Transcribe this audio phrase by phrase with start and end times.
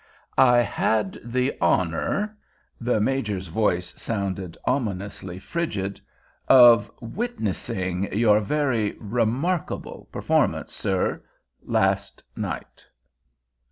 [0.39, 11.21] "I had the honor"—the Major's voice sounded ominously frigid—"of witnessing your very remarkable performance, sir,
[11.63, 12.83] last night."